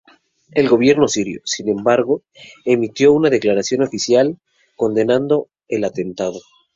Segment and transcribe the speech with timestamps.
[0.53, 2.23] El gobierno sirio, sin embargo,
[2.65, 4.39] emitió una declaración oficial
[4.75, 6.39] condenando el atentado.